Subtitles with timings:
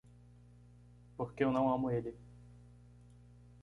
[1.15, 2.17] Porque eu não amo ele.